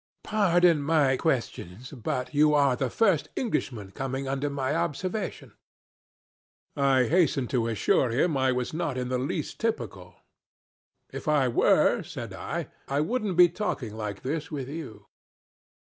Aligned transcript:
Pardon 0.23 0.81
my 0.81 1.15
questions, 1.15 1.91
but 1.91 2.33
you 2.33 2.55
are 2.55 2.75
the 2.75 2.89
first 2.89 3.29
Englishman 3.35 3.91
coming 3.91 4.27
under 4.27 4.49
my 4.49 4.73
observation....' 4.75 5.53
I 6.75 7.03
hastened 7.03 7.51
to 7.51 7.67
assure 7.67 8.09
him 8.09 8.35
I 8.35 8.51
was 8.51 8.73
not 8.73 8.97
in 8.97 9.09
the 9.09 9.19
least 9.19 9.59
typical. 9.59 10.15
'If 11.11 11.27
I 11.27 11.47
were,' 11.49 12.01
said 12.01 12.33
I, 12.33 12.69
'I 12.87 13.01
wouldn't 13.01 13.37
be 13.37 13.47
talking 13.47 13.95
like 13.95 14.23
this 14.23 14.49
with 14.49 14.67
you.' 14.69 15.05